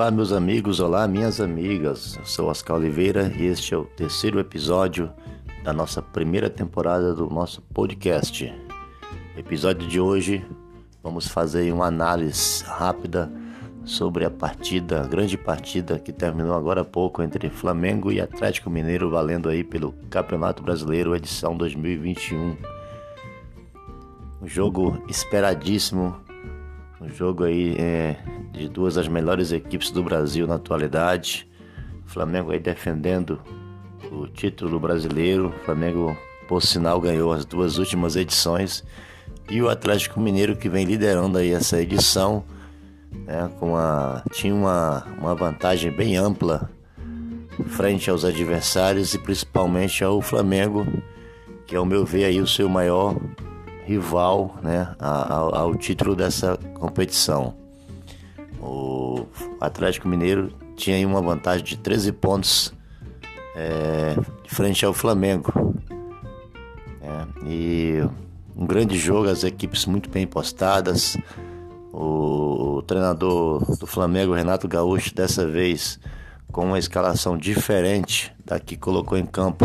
[0.00, 2.16] Olá, meus amigos, olá, minhas amigas.
[2.16, 5.12] Eu sou Oscar Oliveira e este é o terceiro episódio
[5.62, 8.50] da nossa primeira temporada do nosso podcast.
[9.36, 10.42] episódio de hoje,
[11.02, 13.30] vamos fazer uma análise rápida
[13.84, 18.70] sobre a partida, a grande partida que terminou agora há pouco entre Flamengo e Atlético
[18.70, 22.56] Mineiro, valendo aí pelo Campeonato Brasileiro edição 2021.
[24.40, 26.29] Um jogo esperadíssimo
[27.00, 28.16] um jogo aí é,
[28.52, 31.48] de duas das melhores equipes do Brasil na atualidade.
[32.06, 33.40] O Flamengo aí defendendo
[34.12, 35.48] o título brasileiro.
[35.48, 38.84] O Flamengo, por sinal, ganhou as duas últimas edições.
[39.48, 42.44] E o Atlético Mineiro que vem liderando aí essa edição.
[43.26, 46.70] Né, com a, tinha uma, uma vantagem bem ampla
[47.66, 50.86] frente aos adversários e principalmente ao Flamengo,
[51.66, 53.16] que ao meu ver aí o seu maior
[53.84, 57.54] rival né, ao, ao título dessa competição.
[58.60, 59.26] O
[59.60, 62.72] Atlético Mineiro tinha uma vantagem de 13 pontos
[63.54, 65.52] é, frente ao Flamengo.
[67.02, 68.02] É, e
[68.56, 71.16] um grande jogo, as equipes muito bem postadas.
[71.92, 75.98] O, o treinador do Flamengo, Renato Gaúcho, dessa vez
[76.52, 79.64] com uma escalação diferente da que colocou em campo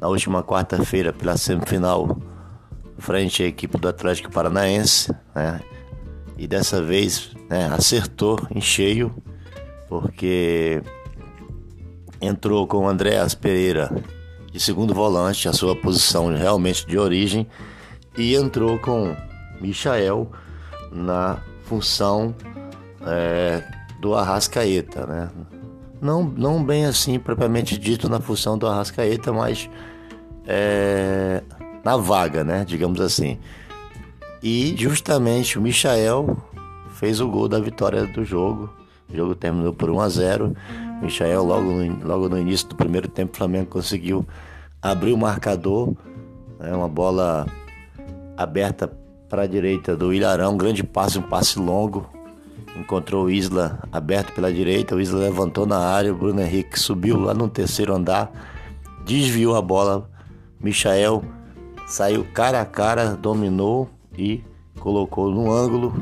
[0.00, 2.18] na última quarta-feira pela semifinal
[3.00, 5.60] frente à equipe do Atlético Paranaense, né?
[6.36, 9.14] E dessa vez né, acertou em cheio,
[9.88, 10.82] porque
[12.20, 13.90] entrou com o Andréas Pereira
[14.50, 17.46] de segundo volante, a sua posição realmente de origem,
[18.16, 19.14] e entrou com
[19.60, 20.30] Michael
[20.90, 22.34] na função
[23.06, 23.62] é,
[24.00, 25.30] do Arrascaeta, né?
[26.00, 29.68] Não, não bem assim propriamente dito na função do Arrascaeta, mas
[30.46, 31.42] é,
[31.84, 32.64] na vaga, né?
[32.64, 33.38] Digamos assim.
[34.42, 36.36] E justamente o Michael
[36.94, 38.70] fez o gol da vitória do jogo.
[39.08, 40.56] O jogo terminou por 1 a 0.
[41.00, 44.26] O Michael logo no, logo no início do primeiro tempo o Flamengo conseguiu
[44.80, 45.94] abrir o marcador,
[46.58, 46.74] né?
[46.74, 47.46] uma bola
[48.36, 48.90] aberta
[49.28, 52.08] para a direita do Ilharão, um grande passe, um passe longo.
[52.76, 57.18] Encontrou o Isla aberto pela direita, o Isla levantou na área, o Bruno Henrique subiu
[57.18, 58.30] lá no terceiro andar,
[59.04, 60.08] desviou a bola.
[60.60, 61.22] Michael
[61.90, 64.44] saiu cara a cara, dominou e
[64.78, 65.92] colocou no ângulo,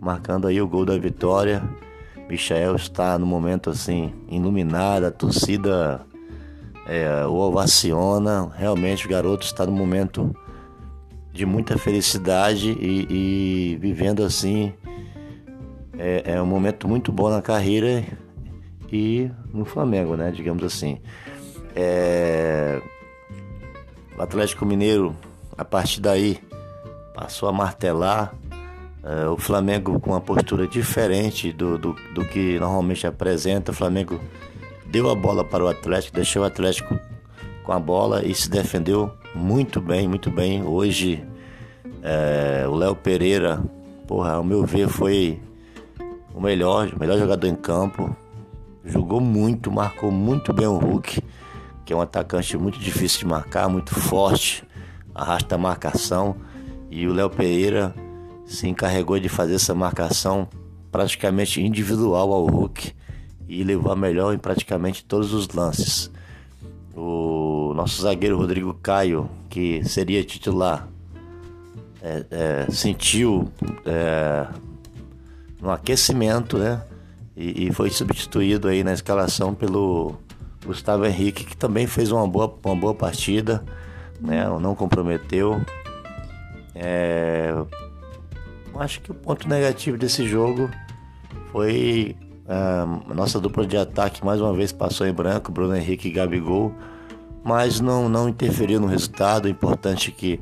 [0.00, 1.62] marcando aí o gol da vitória.
[2.30, 6.00] Michael está no momento assim iluminado, a torcida
[6.86, 8.50] é, o ovaciona.
[8.56, 10.34] Realmente o garoto está no momento
[11.32, 14.72] de muita felicidade e, e vivendo assim
[15.98, 18.04] é, é, um momento muito bom na carreira
[18.92, 20.30] e no Flamengo, né?
[20.30, 21.00] Digamos assim.
[21.74, 22.80] É,
[24.16, 25.16] o Atlético Mineiro
[25.56, 26.38] a partir daí,
[27.14, 28.34] passou a martelar.
[29.02, 33.72] Uh, o Flamengo com uma postura diferente do, do, do, que normalmente apresenta.
[33.72, 34.20] O Flamengo
[34.86, 36.98] deu a bola para o Atlético, deixou o Atlético
[37.64, 40.62] com a bola e se defendeu muito bem, muito bem.
[40.64, 41.24] Hoje,
[41.84, 43.60] uh, o Léo Pereira,
[44.06, 45.40] porra, ao meu ver, foi
[46.32, 48.16] o melhor, o melhor jogador em campo.
[48.84, 51.20] Jogou muito, marcou muito bem o Hulk,
[51.84, 54.64] que é um atacante muito difícil de marcar, muito forte
[55.14, 56.36] arrasta a marcação
[56.90, 57.94] e o Léo Pereira
[58.44, 60.48] se encarregou de fazer essa marcação
[60.90, 62.92] praticamente individual ao Hulk
[63.48, 66.10] e levou a melhor em praticamente todos os lances.
[66.94, 70.86] O nosso zagueiro Rodrigo Caio, que seria titular,
[72.02, 73.50] é, é, sentiu
[73.86, 74.46] é,
[75.60, 76.82] no aquecimento, né?
[77.34, 80.16] E, e, foi substituído aí na escalação pelo
[80.66, 83.64] Gustavo Henrique, que também fez uma boa, uma boa partida
[84.22, 84.44] né?
[84.60, 85.60] Não comprometeu.
[86.74, 87.52] É...
[88.78, 90.70] Acho que o ponto negativo desse jogo
[91.50, 92.16] foi
[92.48, 96.74] a nossa dupla de ataque mais uma vez passou em branco, Bruno Henrique e Gabigol,
[97.44, 99.44] mas não, não interferiu no resultado.
[99.44, 100.40] O importante que,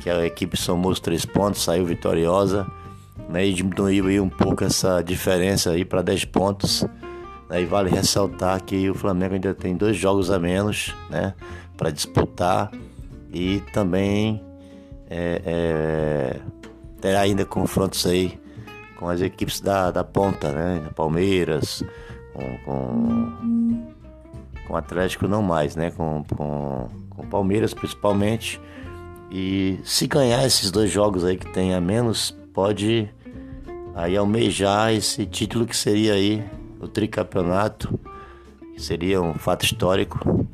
[0.00, 2.66] que a equipe somou os três pontos, saiu vitoriosa
[3.28, 6.84] né, e diminuiu aí um pouco essa diferença aí para 10 pontos.
[7.48, 11.34] Aí vale ressaltar que o Flamengo ainda tem dois jogos a menos né,
[11.76, 12.70] para disputar
[13.32, 14.44] e também
[15.08, 16.40] é, é,
[17.00, 18.38] terá ainda confrontos aí
[18.96, 20.88] com as equipes da, da ponta, né?
[20.94, 21.82] Palmeiras,
[22.32, 23.86] com, com,
[24.66, 25.90] com Atlético não mais, né?
[25.90, 28.60] Com, com, com Palmeiras principalmente.
[29.30, 33.08] E se ganhar esses dois jogos aí que tem a menos, pode
[33.94, 36.44] aí almejar esse título que seria aí
[36.78, 37.98] o tricampeonato,
[38.74, 40.46] que seria um fato histórico,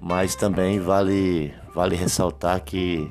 [0.00, 3.08] mas também vale Vale ressaltar que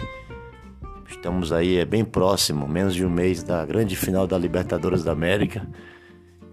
[1.07, 5.12] estamos aí é bem próximo, menos de um mês da grande final da Libertadores da
[5.12, 5.68] América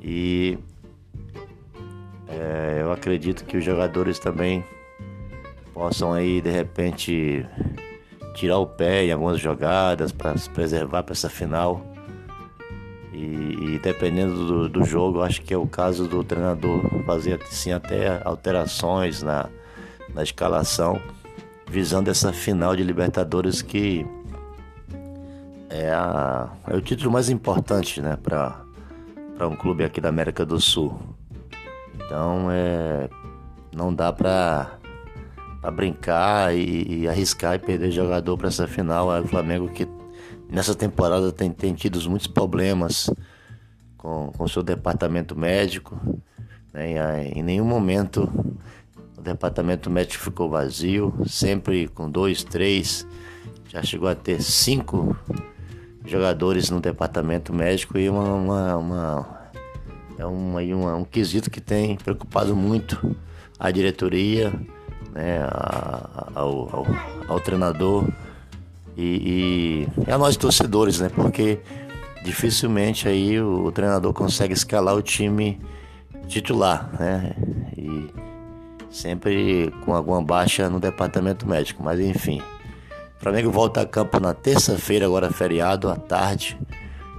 [0.01, 0.59] e
[2.29, 4.65] É, eu acredito que os jogadores também
[5.73, 7.47] possam aí de repente
[8.35, 11.85] tirar o pé em algumas jogadas para se preservar para essa final.
[13.13, 17.71] E, e dependendo do, do, jogo, acho que é o caso do treinador fazer assim,
[17.71, 19.49] até alterações na,
[20.13, 21.01] na escalação,
[21.69, 24.07] visando essa final de Libertadores que
[25.71, 28.65] é, a, é o título mais importante né, para
[29.49, 30.99] um clube aqui da América do Sul.
[31.95, 33.09] Então é,
[33.75, 34.79] não dá para
[35.73, 39.15] brincar e, e, arriscar e perder jogador para essa final.
[39.15, 39.89] É o Flamengo que
[40.49, 43.11] nessa temporada tem, tem tido muitos problemas
[43.97, 45.99] com o seu departamento médico.
[46.73, 47.29] Né?
[47.29, 48.31] Em nenhum momento
[49.17, 53.07] o departamento médico ficou vazio, sempre com dois, três,
[53.69, 55.17] já chegou a ter cinco
[56.05, 59.45] jogadores no departamento médico e uma, uma, uma
[60.19, 63.17] é uma, uma, um quesito que tem preocupado muito
[63.59, 64.53] a diretoria,
[65.13, 66.87] né, a, ao, ao,
[67.29, 68.09] ao, treinador
[68.97, 71.59] e, e a nós torcedores, né, porque
[72.25, 75.61] dificilmente aí o, o, treinador consegue escalar o time
[76.29, 77.35] titular, né,
[77.77, 78.09] e
[78.95, 82.41] sempre com alguma baixa no departamento médico, mas enfim.
[83.19, 86.57] O Flamengo volta a campo na terça-feira, agora feriado, à tarde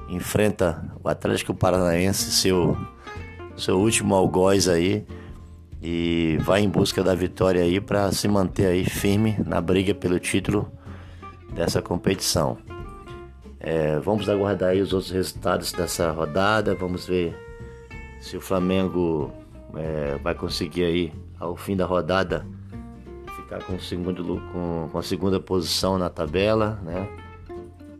[0.10, 2.78] enfrenta o Atlético Paranaense, seu,
[3.58, 5.06] seu último algoz aí,
[5.82, 10.20] e vai em busca da vitória aí para se manter aí firme na briga pelo
[10.20, 10.72] título
[11.54, 12.58] dessa competição.
[13.60, 17.36] É, vamos aguardar aí os outros resultados dessa rodada, vamos ver
[18.22, 19.32] se o Flamengo
[19.76, 22.46] é, vai conseguir aí ao fim da rodada
[23.46, 27.08] ficar com, segundo, com, com a segunda posição na tabela, né?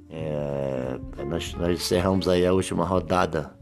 [0.10, 3.54] É, nós, nós encerramos aí a última rodada,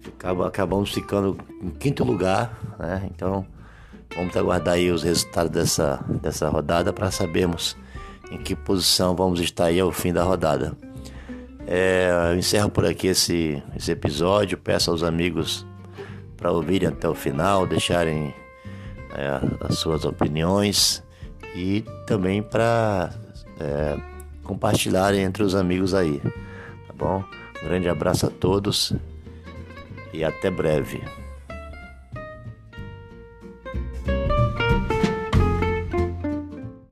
[0.00, 3.08] Ficava, acabamos ficando em quinto lugar, né?
[3.14, 3.46] Então
[4.16, 7.76] vamos aguardar aí os resultados dessa, dessa rodada para sabermos
[8.30, 10.76] em que posição vamos estar aí ao fim da rodada.
[11.66, 15.64] É, eu encerro por aqui esse, esse episódio, peço aos amigos
[16.42, 18.34] para ouvirem até o final, deixarem
[19.14, 21.00] é, as suas opiniões
[21.54, 23.10] e também para
[23.60, 23.96] é,
[24.42, 26.20] compartilharem entre os amigos aí,
[26.88, 27.22] tá bom?
[27.62, 28.92] Grande abraço a todos
[30.12, 31.00] e até breve.